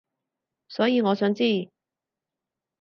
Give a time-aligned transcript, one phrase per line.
[0.67, 1.69] 所以我想知